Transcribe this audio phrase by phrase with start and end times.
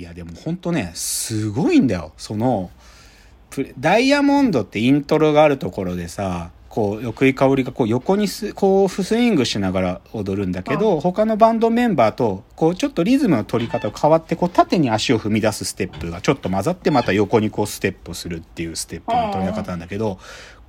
[0.00, 2.14] いやでもほんとね、すごいんだよ。
[2.16, 2.70] その、
[3.78, 20.20] ダイヤモンドってイントロがあるところでさ、こう、横井香織がこう横にす、こう、フスイングしながら踊るんだけど、他のバンドメンバーと、こう、ちょっとリズムの取り方が変わって、こう、縦に足を踏み出すステップがちょっと混ざって、また横にこう、ステップをするっていうステップの取り方なんだけど、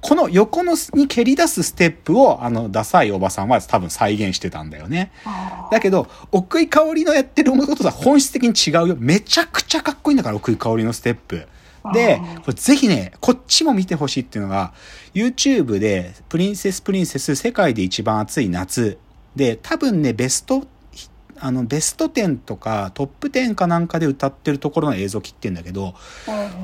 [0.02, 5.12] この横のに蹴り出すステップを、あの、ダサいおばさんは多分再現してたんだよね。
[5.70, 8.96] だけど、奥井香織のやってることとは本質的に違うよ。
[8.98, 11.48] めちゃくちゃかっこいいんだから、奥井香織のステップ。
[11.94, 14.74] で、これぜひね、こっちも見てほしいっていうのが、
[15.14, 18.98] YouTube で、プリンセスプリンセス世界で一番暑い夏。
[19.36, 20.66] で、多分ね、ベスト、
[21.40, 25.96] あの、ベスト10とかトップ10かなんかで歌ってるところの映像切ってんだけど、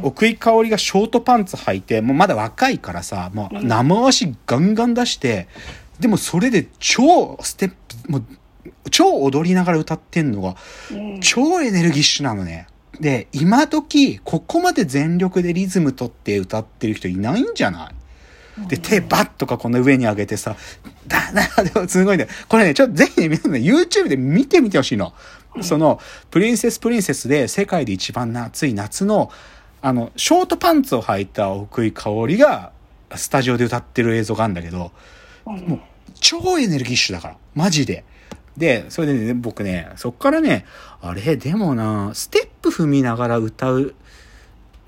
[0.03, 5.47] 奥井香織がショートパンツ履いて、もうまだ若いからさ、もう生足ガンガン出して、
[5.99, 7.73] でもそれで超ステッ
[8.03, 8.23] プ、もう
[8.91, 10.55] 超踊りながら歌ってんのが、
[11.21, 12.67] 超エネルギッシュなのね。
[12.99, 17.91] で、今時、ここまで全力でリズム取って歌ってる人いないんじゃな
[18.65, 18.67] い？
[18.67, 20.55] で、手バッとかこの上に上げてさ、
[21.05, 22.27] だ、だ、でもすごいね。
[22.47, 25.13] これね、ちょっとぜひね、皆さんね、YouTube で見てみてほしいの。
[25.61, 25.99] その、
[26.31, 29.31] プリンセスプリンセスで世界で一番暑い夏の、
[29.81, 32.71] あの、ショートパンツを履いた奥井香織が、
[33.15, 34.91] スタジオで歌ってる映像があるんだけど、
[35.45, 35.79] もう、
[36.19, 37.37] 超エネルギッシュだから。
[37.53, 38.03] マジで。
[38.57, 40.65] で、それでね、僕ね、そっからね、
[40.99, 43.93] あれ、でもな、ステップ踏みながら歌う、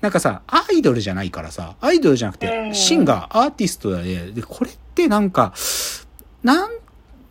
[0.00, 4.32] なんかさ、アイドルじゃないからさ、アイドルじゃなくて、シンガー、アーティストだね。
[4.32, 5.52] で、これってなんか、
[6.42, 6.70] なん、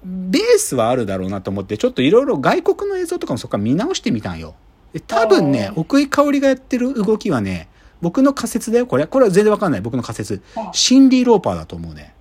[0.04, 4.56] ベースはあるだろうなと思って、ちょっといろいろ外国の映像とかもそっから見直してみたんよ。
[4.94, 7.68] で、多分ね、奥井香織がやってる動きはね、
[8.02, 9.08] 僕の仮説だよ、これ。
[9.08, 9.82] これは全然わかんない。
[9.82, 10.42] 僕の仮説。
[10.72, 12.14] シンディ・ローパーだと思うね。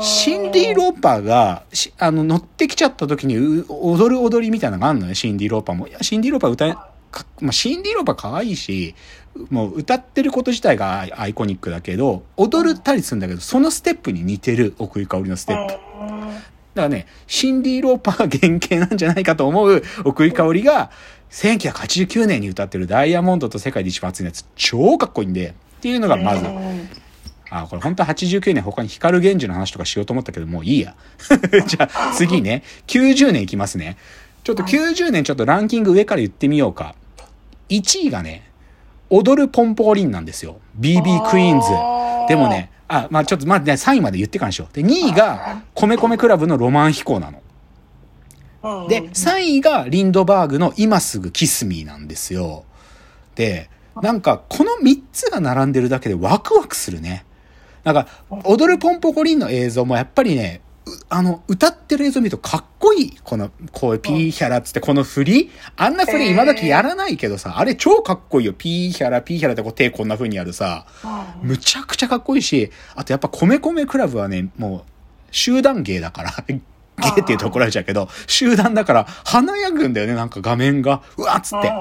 [0.00, 1.64] シンディ・ローパーが、
[1.98, 5.88] あの、乗ってきちゃった時に踊る踊りみたいなのがあるのね、シンディ・ローパーも。
[5.88, 8.94] いや、シンディ・ローパー歌え、まあ、シンディ・ローパー可愛いし、
[9.50, 15.72] もう歌ってること自体がアイコニックだけど、踊るたりするんだけど、そのステップに似てる奥居香のステップ。
[15.72, 15.82] だか
[16.74, 20.90] らね、シンディ・ローパーが原型なんじゃないかと思う奥居香が、
[21.30, 26.46] 1989年に歌ってるダイヤモンドと世界で一番熱いやつ、超かっこいいんで、っていうのがまず、
[27.50, 30.94] あ、これ本当は89年他に光源氏の話とかしようと思ったけど、もういいや。
[31.66, 33.96] じゃあ次ね、90年いきますね。
[34.44, 36.94] ちょっと90年ちょっとランキング上から言ってみようか。
[37.78, 38.50] 1位がね、
[39.10, 40.60] 踊るポンポコリンなんですよ。
[40.78, 41.68] BB クイーンズ。
[42.28, 44.74] でもね、あ、まあちょっとまあ、ね、3位まで言ってかんしよう。
[44.74, 47.42] で、2位が、米米クラブのロマン飛行なの。
[48.88, 52.64] で、3位がリンドバーグの今すぐキスミーなんですよ。
[53.34, 53.68] で、
[54.00, 57.24] なんか、この3つが並んでるだけでワクワクするね。
[57.84, 58.06] なんか、
[58.44, 60.60] 踊るポンポコリンの映像もやっぱりね、
[61.08, 63.16] あの、歌ってる映像見るとかっこいい。
[63.22, 68.54] この、こうピーヒャラっつって、この振りあんな振り今時やらないけどさ、あれ超かっこいいよ。
[68.56, 70.86] ピーヒャラ、ピーヒャラってこう手こんな風にやるさ、
[71.42, 74.82] むちゃくちゃかっこいいし、あとやっぱ米米クラブはね、もう、
[75.30, 81.02] 集団芸だから、ゲーって言うと怒られちゃうけど、集団だから華やぐんだよね、なんか画面が。
[81.16, 81.72] うわっつって。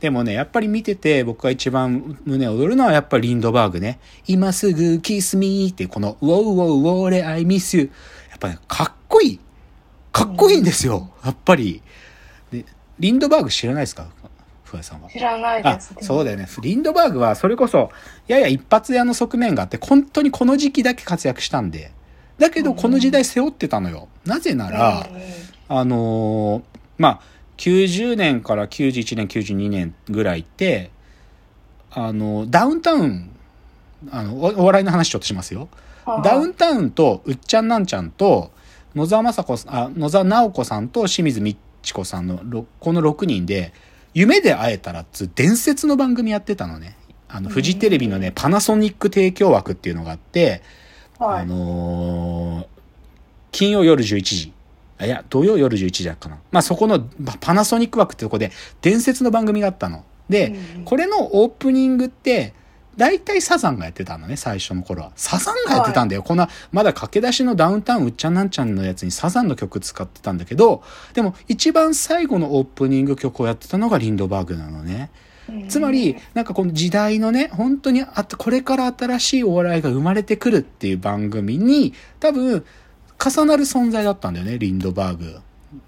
[0.00, 3.98] でもね、やっぱり見てて僕が一番胸躍るのはやっぱりリンドバーグね。
[4.26, 7.90] 今すぐキスミーってこの、ウォウウォウウォーレアイミスユ。
[8.27, 9.40] やっぱね、かっこいい。
[10.12, 11.10] かっこいいんですよ。
[11.24, 11.82] やっぱり。
[12.52, 12.64] で、
[12.98, 14.06] リンドバーグ知らないですか？
[14.64, 15.10] ふわさんは。
[15.10, 15.94] 知らないです。
[16.00, 16.46] そうだよね。
[16.62, 17.90] リンドバーグはそれこそ、
[18.26, 21.92] やや一発屋の側面があって、本当にこの時期だけ活躍したんで。
[22.38, 24.08] だけどこの時代背負ってたのよ。
[24.24, 25.08] なぜなら、
[25.68, 26.62] あのー、
[26.98, 27.20] まあ、
[27.56, 30.90] 90年から91年、92年ぐらいって、
[31.90, 33.30] あの、ダウンタウン、
[34.10, 35.68] あの、お笑いの話ちょっとしますよ。
[36.22, 38.50] ダウンタウンと、うっちゃんなんちゃんと、
[38.94, 43.72] 野沢雅子さん、あ、野沢直子さんと清水美智子さんの、この6人で、
[44.14, 46.96] 夢で会えたらっつ伝説の番組やってたのね。
[47.28, 50.62] あの、フジテレビのね、パナソニック提供枠っていうのがあって、
[51.18, 52.66] はい、あのー、
[53.52, 54.52] 金曜夜11時。
[55.00, 56.38] いや、土曜夜11時だっかな。
[56.50, 57.00] まあ、そこの
[57.40, 60.04] パナソニック枠ってとこで伝説の番組があったの。
[60.28, 62.54] で、うん、これのオープニングって、
[62.98, 65.12] 大体サザンがやってたのね、最初の頃は。
[65.14, 66.22] サザンがやってたんだよ。
[66.22, 70.82] はい、こんな、まだ駆け出しのダウンタウンうっちゃんなんちゃんのやつにサザンの曲使ってたんだけど、
[71.14, 75.10] でも一番最後のオープニング曲をやってたのがリンドバーグなのね。
[75.68, 82.64] つまり、なんかこの時代のね、本当にあこれから新しいお笑いが生まれてくるっていう番組に、多分、
[83.18, 85.40] 重なる存在だったんだよね、リンドバーグ。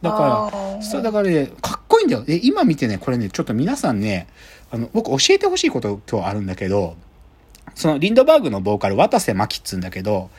[0.03, 2.25] だから、そだからね、かっこいいんだよ。
[2.27, 4.29] え、今見てね、これね、ちょっと皆さんね、
[4.71, 6.97] あの、僕教えてほしいこと今日あるんだけど、
[7.75, 10.31] そのリンドバーグのボーカル、渡瀬真希っつうんだけど、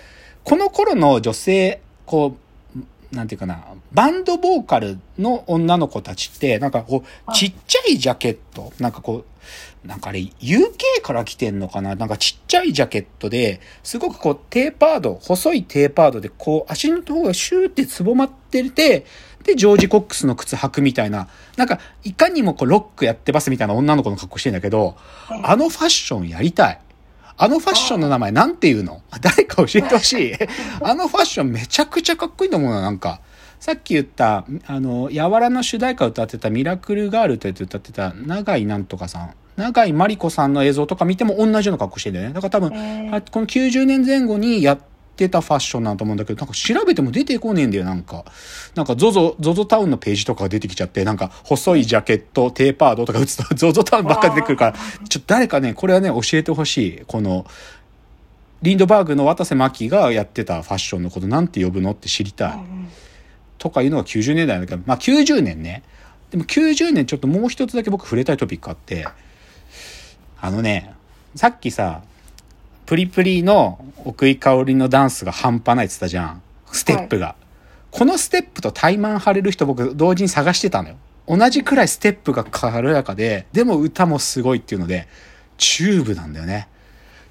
[0.43, 9.25] この頃の女性、こう、なんていうかな、バンドボーカルの女の子たちって、なんかこう、ちっちゃいジャケット、なんかこ
[9.83, 11.95] う、なんかあれ、UK から来てんのかな？
[11.95, 19.05] なんかちっちゃいジャケットで、すごくこう、テーパード、細いテーパードで、こう、足の方がシューってつぼまってて、
[19.43, 21.27] で、ジョージ・コックスの靴履くみたいな、
[21.57, 24.95] なんか、いかにもこう、ロックやってますみたいな女の子の格好してんだけど、
[25.43, 26.79] あのファッションやりたい。
[27.37, 29.01] あのファッションの名前なんて言うの？
[29.19, 30.33] 誰か教えてほしい。
[30.83, 33.19] あのファッションめちゃくちゃかっこいいと思うな、なんか。
[33.59, 39.33] さっき言った、あの、やわらの主題歌歌ってたミラクルガールって歌ってた永井なんとかさん。
[39.57, 42.33] 永井真理子さんの映像とか見ても同じような格好してんだよね。
[42.33, 42.75] だから多分、こ
[43.41, 44.79] の90年前後にやっ
[45.21, 48.25] てたファッションなんだと思うんだけど、なんか調べても出てこねえんだよ、なんか。
[48.75, 57.01] なんか ZOZO、ZOZO タウンのページとかが出てきちゃって、なんか細いジャケット、テーパードとか打つと ZOZO タウンばっか出てくるから、ちょっと誰かね、これはね、教えてほしい。
[57.05, 57.45] この、
[58.61, 62.59] リンドバーグの渡瀬真希がやってたファッションのことなんて呼ぶのって知りたい。
[63.57, 65.83] とかいうのが90年代だけど、まあ90年ね。
[66.31, 69.07] でも90年ちょっともう一つだけ僕触れたいトピックあって、
[70.39, 70.93] あのね、
[71.35, 72.01] さっきさ、
[72.91, 76.41] プリプリの奥井香織のダンスが半端ないって言ったじゃん。
[76.73, 77.35] ステップが。
[77.89, 80.95] このステップと対マン張れる人僕同時に探してたのよ。
[81.25, 85.07] 同じくらいステップが軽やかで、でも歌もすごいっていうので、
[85.57, 86.67] チューブなんだよね。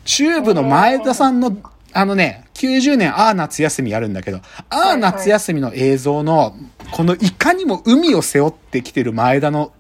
[0.07, 1.55] チューブの前田さんの、
[1.93, 4.39] あのね、90年、ああ夏休みあるんだけど、
[4.71, 6.57] ああ夏休みの映像の、
[6.91, 9.73] このいかにも海を背負ってきてる前田の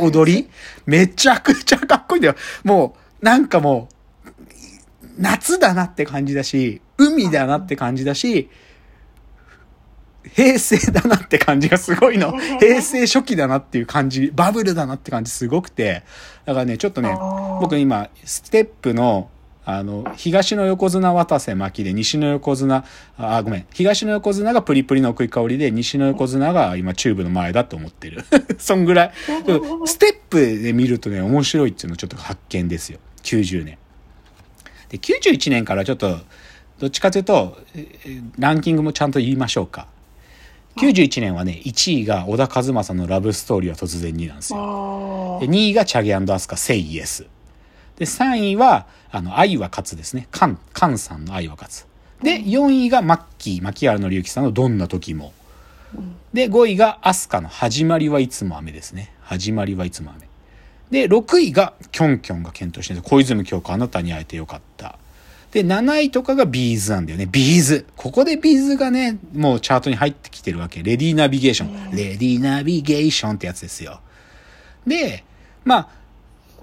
[0.00, 0.50] 踊り、
[0.86, 2.34] めちゃくちゃかっこいいんだよ。
[2.64, 3.97] もう、なんかもう、
[5.18, 8.48] 夏だなって感じだし、海だなって感じだし、
[10.34, 12.32] 平成だなって感じがすごいの。
[12.58, 16.02] 平成初期だなっていう感じ、バブルだなって感じすごくて。
[16.44, 17.16] だからね、ちょっとね
[17.60, 19.30] 僕今、ステップの、
[19.64, 22.84] あの、東の横綱渡瀬巻で、西の横綱、
[23.18, 23.66] あ、ごめん。
[23.72, 28.24] 東の横綱がプリプリの奥井香りで、西の横綱が今チューブの前だと思ってる。
[28.58, 29.12] そんぐらい。
[29.84, 32.98] ステップで見るとね、面白いっていうのちょっと発見ですよ。
[33.22, 33.78] 90年。
[34.88, 36.18] で、91年からちょっと、
[36.78, 39.88] どっちかというと、えーランキングもちゃんと言いましょうか。
[40.76, 45.38] 91年はね、1位が小田和正のラブストーリーは突然になんですよ。
[45.38, 47.26] あで2位がチャゲアスカ、セイイエス。
[47.96, 50.28] で、3位は、あの、愛は勝つですね。
[50.30, 51.86] カン、カンさんの愛は勝つ。
[52.22, 55.32] で、4位がマッキー、槇原敬之さんのどんな時も。
[56.32, 59.12] で、5位がアスカの始まりはいつも雨ですね。
[59.20, 60.27] 始まりはいつも雨。
[60.90, 64.98] で、6位がキョンキョンが健闘してる小泉今日子あなたに会えてよかった。
[65.52, 67.26] で、7位とかがビーズなんだよね。
[67.30, 67.86] ビーズ。
[67.96, 70.82] ここでビーズがね、もうチャートに入ってきてるわけ。
[70.82, 74.00] Lady Navigation。Lady Navigation ってやつですよ。
[74.86, 75.24] で、
[75.64, 75.88] まあ、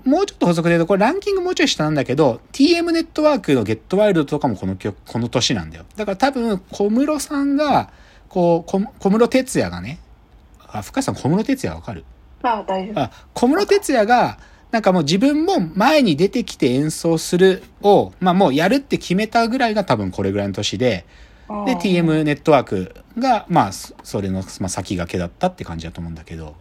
[0.07, 5.86] もうちょっと補足で言うと、これランキングもうちょい下なんだけど、TM ネットワークのゲットワイルドとかもこの曲、この年なんだよ。
[5.95, 7.89] だから多分、小室さんが、
[8.30, 9.98] こう、こ小室哲也がね、
[10.68, 12.04] あ、深谷さん小室哲也わかる？
[12.53, 13.00] あ、大丈夫。
[13.00, 14.38] あ、小室哲也が、
[14.71, 21.06] なんかもう自分も前に出てきて演奏するを、まあもうやるって決めたぐらいが多分これぐらいの年で、
[21.65, 26.56] で、TM ネットワークが、まあ、そそれの、まあ、先駆けだったって感じだと思うんだけど、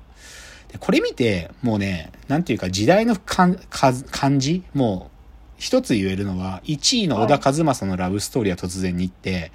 [0.70, 5.14] でこれ見て、もうね、なんていうか時代の感か感じもう、
[5.56, 9.52] 一つ言えるのは、1位の小田和正のラブストーリーは突然にって、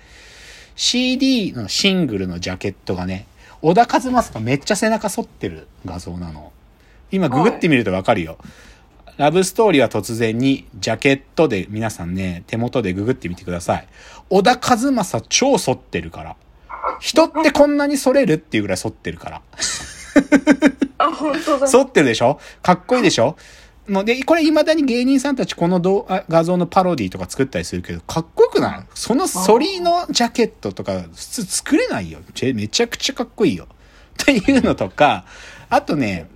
[0.76, 3.28] CD のシングルのジャケットがね、
[3.62, 6.52] 小田和正がめっちゃ背中反ってる画像なの。
[7.12, 8.38] 今ググってみるとわかるよ。
[9.18, 13.88] ラブストーリーは突然に、ジャケットで皆さんね、手元でググってみてください。
[14.30, 16.36] 小田和正超反ってるから。
[17.02, 19.42] 人ってこんなに反れるっていうぐらい反ってるから。
[20.98, 21.68] あ、本当だ。
[21.70, 22.40] 反ってるでしょ？
[22.62, 23.36] かっこいいでしょ？
[23.90, 28.84] もうで、これ未だに芸人さんたちこの動あ画像のパロディとか作ったりするけど、かっこよくない？
[28.94, 32.20] その反りのジャケットとか普通作れないよ。
[32.34, 33.68] ちめちゃくちゃかっこいいよ。
[34.22, 35.26] っていうのとか、
[35.70, 36.30] あとね、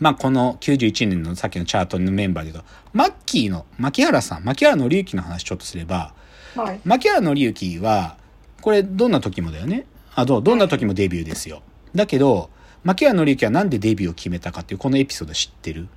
[0.00, 6.12] まあ、この91年のさっきのチャートのメンバーで言うと、マッキーの、牧原さん、牧原紀之の話ちょっとすれば、
[6.56, 6.80] はい。
[6.84, 8.16] 牧原紀之は、
[8.60, 9.86] これどんな時もだよね。
[10.14, 11.62] あ、どう、どんな時もデビューですよ。
[11.94, 12.50] だけど、
[12.82, 15.88] 牧原紀之はなんでデビューを決めたかっていうこのエピソード知ってる？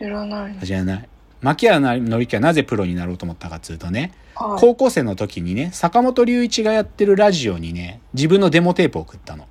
[0.00, 0.66] 知らない。
[0.66, 1.08] 知らない。
[1.42, 4.60] 牧原紀之はなぜプロになろうと思ったかっていうとね、はい。
[4.60, 9.46] 高校生の時にね、坂本龍一がやってるラジオにね、自分のデモテープを送ったの。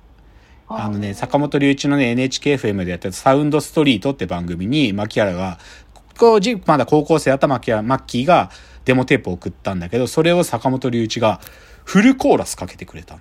[0.68, 5.58] あのね、坂本龍一のね、NHKFM でやってたサウンドストリートって番組に、牧原が、
[6.18, 8.50] こう、じまだ高校生だった牧原、マッキーが
[8.84, 11.40] デモテープを送ったんだけど、それを坂本龍一が
[11.84, 13.20] フルコーラスかけてくれたの。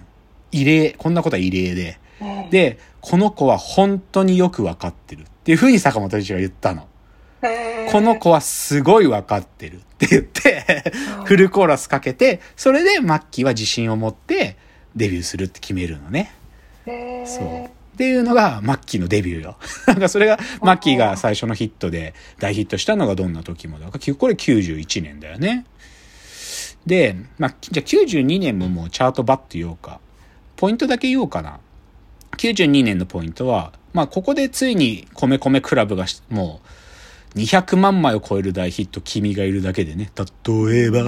[0.51, 1.99] 異例、こんなことは異例で。
[2.21, 6.88] うん、で、この子は本当によくわかってるっていう風に坂本龍一が言ったの。
[7.91, 10.91] この子はすごいわかってるって言って、
[11.25, 14.57] フルコーラスかけて、それでマッキーは自信を持って
[14.95, 16.31] デビューするって決めるのね。
[17.25, 17.65] そう。
[17.65, 19.57] っていうのがマッキーのデビューよ。
[19.87, 25.65] なんかそれが、マッキーが最初のヒットで大ヒットしたのがどんな時もだから、これ91年だよね。
[26.85, 29.99] で、まあ、じゃあ92年ももうチャートバッと言おうか。
[30.55, 31.59] ポイントだけ言おうかな。
[32.37, 36.67] 92年のポイントは、まあ、ここでついに米米クラブがしもう
[37.35, 40.11] 200万枚を超える大ヒット、君がいるだけでね。
[40.17, 40.99] 例えば、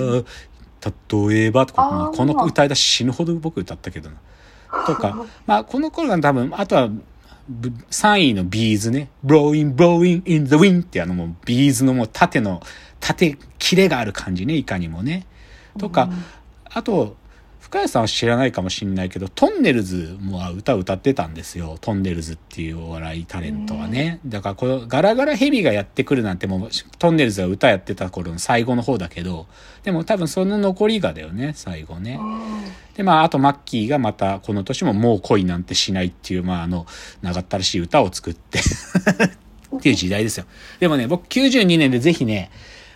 [1.22, 4.18] 例えばとか、この歌い出し死ぬほど僕歌ったけどな。
[4.86, 6.90] とか、 まあ、この頃が多分、あとは、
[7.50, 9.10] ぶ3位のビーズね。
[9.26, 12.62] blowing, blowing in the wind ってあのもうビーズのもう縦の、
[13.00, 15.26] 縦、キレがある感じね、いかにもね。
[15.78, 16.10] とか、
[16.66, 17.18] あと、
[17.72, 21.78] 深谷さんは知らないかもしれないけど、とんねるずも歌を歌ってたんですよ。
[21.80, 24.20] とんねるずっていうお笑いタレントはね。
[24.26, 29.48] だからこのガラガラヘビがやってくるなんてもう、とんねるずが歌やってた頃の最後の方だけど、
[29.84, 32.20] でも多分その残りがだよね、最後ね。
[32.98, 36.86] で、まあ、あとマッキーがまたこの年ももう恋なんてしないっていう、まあ、あの、
[37.22, 38.60] 長ったらしい歌を作って
[39.74, 40.46] っていう時代ですよ。
[40.82, 42.52] でもね、僕92年でぜひね、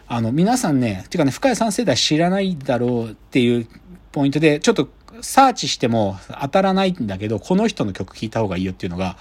[0.08, 3.67] あの、皆さんね、ていうかね、深谷さん世代知らないだろうっていう
[4.15, 4.88] ポイントで、ちょっと
[5.19, 9.17] サーチしても当たらないんだけど、この人の曲聴いた方がいいよっていうのが、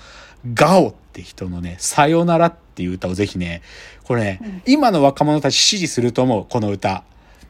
[0.54, 3.62] ガオって人のね、さよならっていう歌をぜひね、
[4.04, 7.02] これね、今の若者たち支持すると思う、この歌。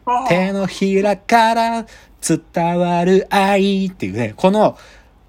[0.06, 1.86] あ手のひらから
[2.22, 4.78] 伝わる愛っていうね、この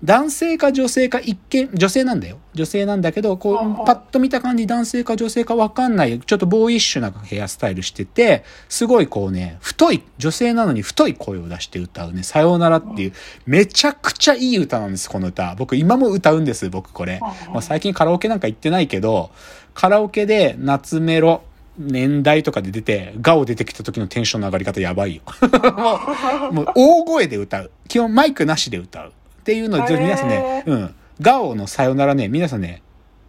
[0.06, 2.38] 男性か女性か一見、女性なんだよ。
[2.54, 13.14] 女性なんだけど、こう、あパッと見た感じ男性か女性かわかんない、ちょっとボーイッシュなヘアスタイルしてて、すごいこうね、太い、女性なのに太い声を出して歌うね、さようならっていう、
[13.48, 15.56] めちゃくちゃいい歌なんです、この歌。
[15.58, 17.18] 僕今も歌うんです、僕これ。
[17.20, 19.32] はあまあ、最近カラオケなんか行ってないけど、
[19.74, 21.42] カラオケで夏メロ、
[21.80, 25.24] 年代とかで出て、ガオ出てきた時のテンションの上がり方やばいよ。
[26.52, 27.72] もう、もう大声で歌う。
[27.88, 29.12] 基本マイクなしで歌う。
[29.46, 30.96] っていうのを、ぜひ皆さんね、へうん。
[31.22, 32.82] ガオのさよならね、皆さんね、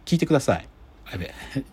[0.03, 0.67] 聞いてください。
[1.11, 1.63] やべえ、